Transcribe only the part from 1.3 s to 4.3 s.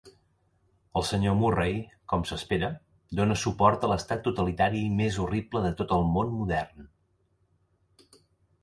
Murray, com s'espera, dona suport a l'estat